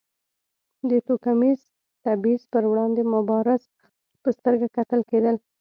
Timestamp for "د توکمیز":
0.89-1.59